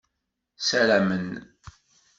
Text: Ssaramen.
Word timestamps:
Ssaramen. 0.59 1.29